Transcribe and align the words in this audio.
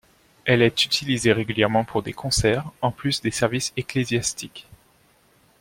Elle 0.45 0.63
est 0.63 0.83
utilisée 0.83 1.31
régulièrement 1.31 1.83
pour 1.85 2.01
des 2.01 2.11
concerts, 2.11 2.71
en 2.81 2.91
plus 2.91 3.21
des 3.21 3.29
services 3.29 3.71
ecclésiastiques. 3.77 4.65